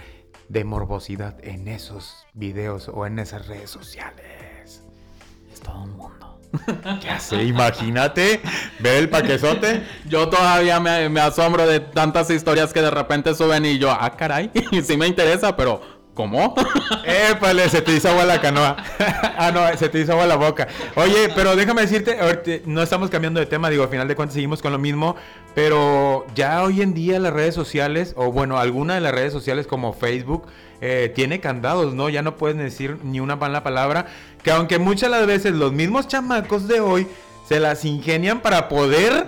de 0.47 0.63
morbosidad 0.63 1.37
en 1.45 1.67
esos 1.67 2.25
videos 2.33 2.89
o 2.91 3.05
en 3.05 3.19
esas 3.19 3.47
redes 3.47 3.69
sociales. 3.69 4.83
Es 5.51 5.59
todo 5.61 5.83
un 5.83 5.91
mundo. 5.97 6.39
Ya 7.03 7.19
sé, 7.19 7.43
imagínate 7.43 8.41
ver 8.79 8.95
el 8.97 9.09
paquezote. 9.09 9.83
Yo 10.07 10.29
todavía 10.29 10.79
me, 10.79 11.07
me 11.09 11.19
asombro 11.19 11.67
de 11.67 11.79
tantas 11.79 12.29
historias 12.31 12.73
que 12.73 12.81
de 12.81 12.89
repente 12.89 13.35
suben 13.35 13.65
y 13.65 13.77
yo, 13.77 13.91
ah, 13.91 14.15
caray, 14.17 14.49
sí 14.83 14.97
me 14.97 15.05
interesa, 15.05 15.55
pero 15.55 15.98
¿cómo? 16.19 16.53
Épale, 17.31 17.69
se 17.69 17.81
te 17.81 17.95
hizo 17.95 18.09
agua 18.09 18.25
la 18.25 18.41
canoa. 18.41 18.75
ah, 19.37 19.51
no, 19.53 19.77
se 19.77 19.87
te 19.87 20.01
hizo 20.01 20.11
agua 20.11 20.25
la 20.25 20.35
boca. 20.35 20.67
Oye, 20.95 21.29
pero 21.33 21.55
déjame 21.55 21.83
decirte, 21.83 22.61
no 22.65 22.83
estamos 22.83 23.09
cambiando 23.09 23.39
de 23.39 23.45
tema, 23.45 23.69
digo, 23.69 23.83
al 23.83 23.89
final 23.89 24.05
de 24.05 24.17
cuentas 24.17 24.33
seguimos 24.33 24.61
con 24.61 24.73
lo 24.73 24.79
mismo, 24.79 25.15
pero 25.55 26.25
ya 26.35 26.61
hoy 26.61 26.81
en 26.81 26.93
día 26.93 27.19
las 27.19 27.31
redes 27.31 27.55
sociales, 27.55 28.15
o 28.17 28.33
bueno, 28.33 28.57
alguna 28.57 28.95
de 28.95 28.99
las 28.99 29.13
redes 29.13 29.31
sociales 29.31 29.65
como 29.65 29.93
Facebook, 29.93 30.43
eh, 30.81 31.09
tiene 31.15 31.39
candados, 31.39 31.93
¿no? 31.93 32.09
Ya 32.09 32.21
no 32.21 32.35
puedes 32.35 32.57
decir 32.57 32.97
ni 33.01 33.21
una 33.21 33.37
mala 33.37 33.63
palabra, 33.63 34.07
que 34.43 34.51
aunque 34.51 34.77
muchas 34.77 35.09
las 35.09 35.25
veces 35.25 35.53
los 35.53 35.71
mismos 35.71 36.09
chamacos 36.09 36.67
de 36.67 36.81
hoy 36.81 37.07
se 37.47 37.61
las 37.61 37.85
ingenian 37.85 38.41
para 38.41 38.67
poder 38.67 39.25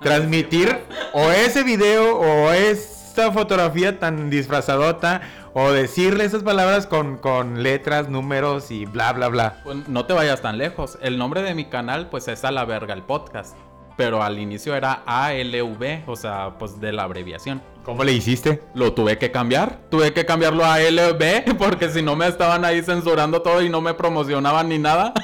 transmitir 0.00 0.74
o 1.12 1.30
ese 1.30 1.64
video 1.64 2.16
o 2.18 2.50
esta 2.50 3.30
fotografía 3.30 3.98
tan 3.98 4.30
disfrazadota 4.30 5.20
o 5.54 5.70
decirle 5.70 6.24
esas 6.24 6.42
palabras 6.42 6.86
con, 6.86 7.16
con 7.16 7.62
letras, 7.62 8.08
números 8.08 8.72
y 8.72 8.86
bla, 8.86 9.12
bla, 9.12 9.28
bla. 9.28 9.60
Pues 9.62 9.88
no 9.88 10.04
te 10.04 10.12
vayas 10.12 10.42
tan 10.42 10.58
lejos. 10.58 10.98
El 11.00 11.16
nombre 11.16 11.42
de 11.42 11.54
mi 11.54 11.66
canal, 11.66 12.08
pues 12.10 12.26
es 12.26 12.44
a 12.44 12.50
la 12.50 12.64
verga 12.64 12.92
el 12.92 13.04
podcast. 13.04 13.56
Pero 13.96 14.24
al 14.24 14.40
inicio 14.40 14.74
era 14.74 15.04
ALV, 15.06 16.08
o 16.08 16.16
sea, 16.16 16.58
pues 16.58 16.80
de 16.80 16.92
la 16.92 17.04
abreviación. 17.04 17.62
¿Cómo 17.84 18.02
le 18.02 18.12
hiciste? 18.12 18.62
Lo 18.74 18.94
tuve 18.94 19.18
que 19.18 19.30
cambiar. 19.30 19.88
Tuve 19.90 20.12
que 20.12 20.26
cambiarlo 20.26 20.64
a 20.64 20.80
LB 20.80 21.54
porque 21.58 21.88
si 21.88 22.02
no 22.02 22.16
me 22.16 22.26
estaban 22.26 22.64
ahí 22.64 22.82
censurando 22.82 23.40
todo 23.40 23.62
y 23.62 23.68
no 23.68 23.80
me 23.80 23.94
promocionaban 23.94 24.68
ni 24.68 24.78
nada. 24.78 25.14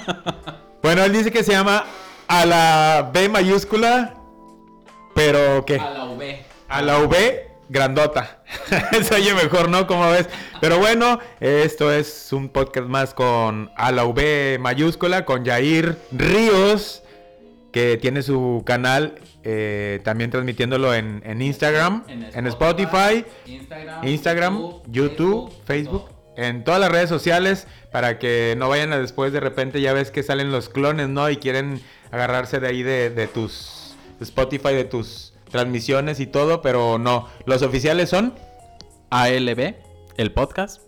Bueno, 0.82 1.04
él 1.04 1.12
dice 1.12 1.30
que 1.30 1.44
se 1.44 1.52
llama 1.52 1.84
a 2.26 2.46
la 2.46 3.10
B 3.12 3.28
mayúscula, 3.28 4.14
pero 5.14 5.62
¿qué? 5.66 5.76
la 5.76 6.06
V. 6.06 6.42
A 6.70 6.80
la 6.80 6.98
V 7.00 7.49
grandota. 7.70 8.42
Se 9.02 9.14
oye 9.14 9.32
mejor, 9.34 9.70
¿no? 9.70 9.86
Como 9.86 10.10
ves. 10.10 10.28
Pero 10.60 10.78
bueno, 10.78 11.20
esto 11.38 11.90
es 11.92 12.32
un 12.32 12.48
podcast 12.48 12.88
más 12.88 13.14
con 13.14 13.70
a 13.76 13.92
la 13.92 14.04
V 14.04 14.58
mayúscula, 14.60 15.24
con 15.24 15.46
Jair 15.46 15.96
Ríos, 16.12 17.02
que 17.72 17.96
tiene 17.96 18.22
su 18.22 18.62
canal 18.66 19.14
eh, 19.44 20.00
también 20.04 20.30
transmitiéndolo 20.30 20.94
en, 20.94 21.22
en 21.24 21.40
Instagram, 21.40 22.04
en, 22.08 22.46
Spotify, 22.48 23.24
Instagram, 23.46 24.06
Instagram, 24.06 24.72
YouTube, 24.88 25.52
Facebook, 25.64 26.10
en 26.36 26.64
todas 26.64 26.80
las 26.80 26.90
redes 26.90 27.08
sociales, 27.08 27.66
para 27.92 28.18
que 28.18 28.54
no 28.58 28.68
vayan 28.68 28.92
a 28.92 28.98
después 28.98 29.32
de 29.32 29.40
repente, 29.40 29.80
ya 29.80 29.92
ves 29.92 30.10
que 30.10 30.22
salen 30.22 30.50
los 30.50 30.68
clones, 30.68 31.08
¿no? 31.08 31.30
Y 31.30 31.36
quieren 31.36 31.80
agarrarse 32.10 32.60
de 32.60 32.68
ahí 32.68 32.82
de, 32.82 33.10
de 33.10 33.28
tus 33.28 33.94
Spotify, 34.20 34.74
de 34.74 34.84
tus 34.84 35.29
transmisiones 35.50 36.20
y 36.20 36.26
todo, 36.26 36.62
pero 36.62 36.98
no. 36.98 37.26
Los 37.44 37.62
oficiales 37.62 38.08
son 38.08 38.34
ALB, 39.10 39.74
el 40.16 40.32
podcast. 40.32 40.82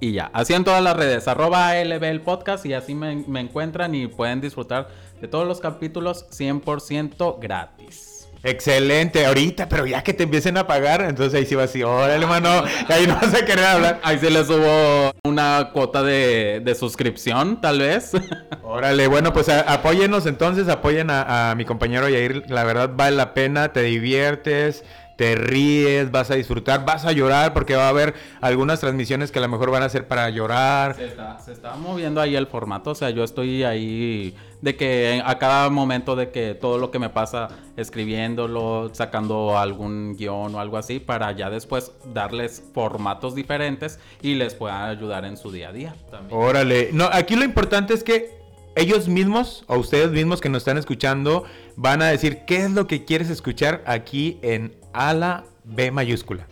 Y 0.00 0.12
ya, 0.12 0.30
así 0.34 0.52
en 0.52 0.64
todas 0.64 0.82
las 0.82 0.94
redes, 0.96 1.26
arroba 1.26 1.70
ALB 1.70 2.04
el 2.04 2.20
podcast 2.20 2.66
y 2.66 2.74
así 2.74 2.94
me, 2.94 3.24
me 3.26 3.40
encuentran 3.40 3.94
y 3.94 4.08
pueden 4.08 4.42
disfrutar 4.42 4.88
de 5.20 5.28
todos 5.28 5.46
los 5.46 5.60
capítulos 5.60 6.26
100% 6.30 7.40
gratis. 7.40 8.15
Excelente 8.48 9.26
ahorita, 9.26 9.68
pero 9.68 9.86
ya 9.86 10.02
que 10.02 10.14
te 10.14 10.22
empiecen 10.24 10.56
a 10.56 10.66
pagar, 10.66 11.02
entonces 11.02 11.34
ahí 11.34 11.46
sí 11.46 11.54
va 11.54 11.64
así, 11.64 11.82
órale, 11.82 12.24
mano, 12.26 12.64
ahí 12.88 13.06
no 13.06 13.14
vas 13.16 13.34
a 13.34 13.44
querer 13.44 13.64
hablar. 13.64 14.00
Ahí 14.02 14.18
se 14.18 14.30
les 14.30 14.46
subo 14.46 15.12
una 15.24 15.70
cuota 15.72 16.02
de, 16.02 16.60
de 16.64 16.74
suscripción, 16.74 17.60
tal 17.60 17.78
vez. 17.80 18.12
Órale, 18.62 19.06
bueno, 19.08 19.32
pues 19.32 19.48
a- 19.48 19.60
apóyennos 19.72 20.26
entonces, 20.26 20.68
apoyen 20.68 21.10
a, 21.10 21.50
a 21.50 21.54
mi 21.54 21.64
compañero 21.64 22.08
Yair, 22.08 22.44
la 22.48 22.64
verdad 22.64 22.90
vale 22.94 23.16
la 23.16 23.34
pena, 23.34 23.72
te 23.72 23.82
diviertes, 23.82 24.84
te 25.16 25.34
ríes, 25.34 26.10
vas 26.10 26.30
a 26.30 26.34
disfrutar, 26.34 26.84
vas 26.84 27.04
a 27.06 27.12
llorar 27.12 27.54
porque 27.54 27.74
va 27.74 27.86
a 27.86 27.88
haber 27.88 28.14
algunas 28.42 28.80
transmisiones 28.80 29.30
que 29.32 29.38
a 29.38 29.42
lo 29.42 29.48
mejor 29.48 29.70
van 29.70 29.82
a 29.82 29.88
ser 29.88 30.06
para 30.06 30.28
llorar. 30.30 30.94
Se 30.94 31.06
está, 31.06 31.38
se 31.38 31.52
está 31.52 31.74
moviendo 31.76 32.20
ahí 32.20 32.36
el 32.36 32.46
formato, 32.46 32.90
o 32.90 32.94
sea, 32.94 33.08
yo 33.10 33.24
estoy 33.24 33.64
ahí 33.64 34.34
de 34.60 34.76
que 34.76 35.22
a 35.24 35.38
cada 35.38 35.70
momento 35.70 36.16
de 36.16 36.30
que 36.30 36.54
todo 36.54 36.78
lo 36.78 36.90
que 36.90 36.98
me 36.98 37.10
pasa 37.10 37.48
escribiéndolo, 37.76 38.90
sacando 38.94 39.58
algún 39.58 40.16
guion 40.16 40.54
o 40.54 40.60
algo 40.60 40.76
así 40.76 40.98
para 40.98 41.32
ya 41.32 41.50
después 41.50 41.92
darles 42.12 42.62
formatos 42.74 43.34
diferentes 43.34 43.98
y 44.22 44.34
les 44.34 44.54
pueda 44.54 44.88
ayudar 44.88 45.24
en 45.24 45.36
su 45.36 45.50
día 45.52 45.68
a 45.68 45.72
día 45.72 45.96
también. 46.10 46.38
Órale, 46.40 46.90
no, 46.92 47.08
aquí 47.12 47.36
lo 47.36 47.44
importante 47.44 47.94
es 47.94 48.02
que 48.02 48.36
ellos 48.76 49.08
mismos 49.08 49.64
o 49.68 49.78
ustedes 49.78 50.10
mismos 50.10 50.40
que 50.40 50.48
nos 50.48 50.58
están 50.58 50.78
escuchando 50.78 51.44
van 51.76 52.02
a 52.02 52.06
decir 52.08 52.40
qué 52.46 52.64
es 52.64 52.70
lo 52.70 52.86
que 52.86 53.04
quieres 53.04 53.30
escuchar 53.30 53.82
aquí 53.86 54.38
en 54.42 54.74
A 54.92 55.14
la 55.14 55.44
B 55.68 55.90
mayúscula. 55.90 56.46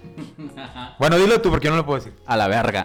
Bueno, 0.99 1.17
dilo 1.19 1.41
tú 1.41 1.51
porque 1.51 1.67
yo 1.67 1.71
no 1.71 1.77
lo 1.77 1.87
puedo 1.87 2.01
decir. 2.01 2.13
A 2.27 2.37
la 2.37 2.49
verga. 2.49 2.85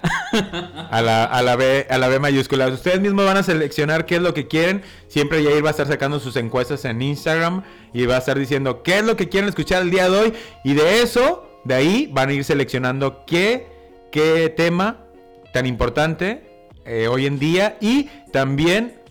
A 0.91 1.01
la, 1.01 1.25
a 1.25 1.41
la 1.41 1.55
B, 1.55 1.87
a 1.89 1.97
la 1.97 2.07
B 2.07 2.19
mayúscula. 2.19 2.67
Ustedes 2.67 3.01
mismos 3.01 3.25
van 3.25 3.37
a 3.37 3.43
seleccionar 3.43 4.05
qué 4.05 4.17
es 4.17 4.21
lo 4.21 4.33
que 4.33 4.47
quieren. 4.47 4.83
Siempre 5.07 5.43
Yair 5.43 5.63
va 5.63 5.69
a 5.69 5.71
estar 5.71 5.87
sacando 5.87 6.19
sus 6.19 6.35
encuestas 6.35 6.85
en 6.85 7.01
Instagram 7.01 7.63
y 7.93 8.05
va 8.05 8.15
a 8.15 8.19
estar 8.19 8.37
diciendo 8.37 8.83
qué 8.83 8.99
es 8.99 9.03
lo 9.03 9.15
que 9.15 9.27
quieren 9.27 9.49
escuchar 9.49 9.81
el 9.81 9.89
día 9.89 10.07
de 10.09 10.17
hoy. 10.17 10.33
Y 10.63 10.75
de 10.75 11.01
eso, 11.01 11.49
de 11.65 11.73
ahí 11.73 12.09
van 12.11 12.29
a 12.29 12.33
ir 12.33 12.43
seleccionando 12.43 13.25
qué, 13.25 13.67
qué 14.11 14.53
tema 14.55 15.05
tan 15.51 15.65
importante 15.65 16.67
eh, 16.85 17.07
hoy 17.07 17.25
en 17.25 17.39
día 17.39 17.77
y 17.81 18.03
también 18.31 19.01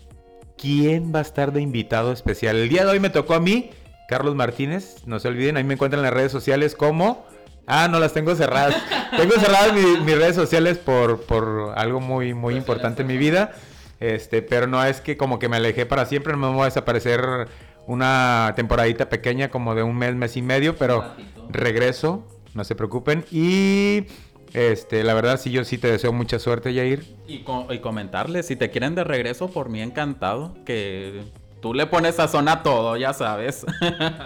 quién 0.57 1.13
va 1.13 1.19
a 1.19 1.23
estar 1.23 1.51
de 1.51 1.61
invitado 1.61 2.11
especial. 2.11 2.55
El 2.55 2.69
día 2.69 2.85
de 2.85 2.91
hoy 2.91 2.99
me 2.99 3.09
tocó 3.09 3.33
a 3.33 3.39
mí, 3.39 3.71
Carlos 4.09 4.35
Martínez. 4.35 5.03
No 5.05 5.19
se 5.19 5.27
olviden, 5.29 5.55
ahí 5.55 5.63
me 5.63 5.75
encuentran 5.75 5.99
en 5.99 6.03
las 6.05 6.13
redes 6.13 6.31
sociales 6.31 6.75
como... 6.75 7.25
Ah, 7.71 7.87
no, 7.87 7.99
las 7.99 8.13
tengo 8.13 8.33
cerradas. 8.35 8.75
tengo 9.15 9.33
cerradas 9.35 9.73
mi- 9.73 9.99
mis 10.03 10.17
redes 10.17 10.35
sociales 10.35 10.79
por, 10.79 11.21
por 11.21 11.73
algo 11.75 11.99
muy, 11.99 12.33
muy 12.33 12.55
importante 12.55 13.03
en 13.03 13.07
mi 13.07 13.17
vida. 13.17 13.51
Este, 13.99 14.41
pero 14.41 14.65
no 14.65 14.83
es 14.83 15.01
que 15.01 15.15
como 15.17 15.37
que 15.37 15.47
me 15.49 15.57
alejé 15.57 15.85
para 15.85 16.05
siempre, 16.07 16.33
no 16.33 16.39
me 16.39 16.47
voy 16.55 16.61
a 16.63 16.65
desaparecer 16.65 17.21
una 17.85 18.53
temporadita 18.55 19.07
pequeña 19.09 19.49
como 19.49 19.75
de 19.75 19.83
un 19.83 19.95
mes, 19.97 20.15
mes 20.15 20.35
y 20.37 20.41
medio, 20.41 20.77
pero 20.77 21.13
regreso, 21.49 22.25
no 22.55 22.63
se 22.63 22.73
preocupen. 22.75 23.23
Y 23.31 24.05
este, 24.53 25.03
la 25.03 25.13
verdad 25.13 25.39
sí, 25.39 25.51
yo 25.51 25.63
sí 25.63 25.77
te 25.77 25.91
deseo 25.91 26.11
mucha 26.13 26.39
suerte, 26.39 26.73
Yair. 26.73 27.05
Y, 27.27 27.43
co- 27.43 27.67
y 27.71 27.79
comentarles, 27.79 28.47
si 28.47 28.55
te 28.55 28.71
quieren 28.71 28.95
de 28.95 29.03
regreso, 29.03 29.49
por 29.51 29.69
mí 29.69 29.81
encantado, 29.81 30.55
que 30.65 31.21
tú 31.61 31.73
le 31.73 31.85
pones 31.87 32.15
sazón 32.15 32.47
a 32.47 32.63
todo, 32.63 32.95
ya 32.97 33.13
sabes. 33.13 33.65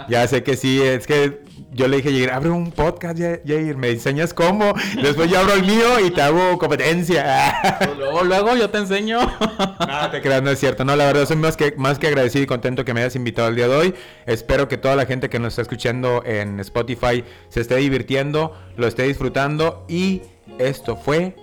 Ya 0.09 0.27
sé 0.27 0.43
que 0.43 0.57
sí, 0.57 0.81
es 0.81 1.07
que 1.07 1.41
yo 1.71 1.87
le 1.87 1.97
dije, 1.97 2.09
Jair, 2.11 2.31
abre 2.31 2.49
un 2.49 2.71
podcast, 2.71 3.17
Jair, 3.17 3.77
me 3.77 3.89
enseñas 3.89 4.33
cómo. 4.33 4.73
Después 5.01 5.29
yo 5.31 5.39
abro 5.39 5.53
el 5.53 5.63
mío 5.63 5.99
y 6.05 6.11
te 6.11 6.21
hago 6.21 6.57
competencia. 6.57 7.77
Pues 7.79 7.97
luego, 7.97 8.23
luego 8.23 8.55
yo 8.55 8.69
te 8.69 8.79
enseño. 8.79 9.19
no, 9.21 10.11
te 10.11 10.21
creas, 10.21 10.43
no 10.43 10.51
es 10.51 10.59
cierto. 10.59 10.83
No, 10.85 10.95
la 10.95 11.05
verdad, 11.05 11.25
soy 11.25 11.37
más 11.37 11.55
que, 11.57 11.73
más 11.77 11.99
que 11.99 12.07
agradecido 12.07 12.43
y 12.43 12.47
contento 12.47 12.83
que 12.85 12.93
me 12.93 13.01
hayas 13.01 13.15
invitado 13.15 13.47
el 13.47 13.55
día 13.55 13.67
de 13.67 13.75
hoy. 13.75 13.95
Espero 14.25 14.67
que 14.67 14.77
toda 14.77 14.95
la 14.95 15.05
gente 15.05 15.29
que 15.29 15.39
nos 15.39 15.53
está 15.53 15.61
escuchando 15.63 16.21
en 16.25 16.59
Spotify 16.59 17.23
se 17.49 17.61
esté 17.61 17.75
divirtiendo, 17.77 18.55
lo 18.77 18.87
esté 18.87 19.03
disfrutando. 19.03 19.85
Y 19.87 20.21
esto 20.59 20.95
fue 20.97 21.35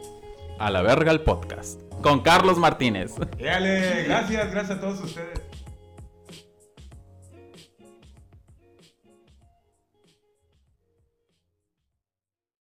A 0.59 0.71
la 0.71 0.83
verga 0.83 1.11
el 1.13 1.23
podcast. 1.23 1.81
con 2.03 2.21
Carlos 2.21 2.59
Martínez. 2.59 3.13
Dale, 3.39 4.05
gracias, 4.05 4.51
gracias 4.53 4.79
a 4.79 4.81
todos 4.81 5.01
ustedes. 5.01 5.41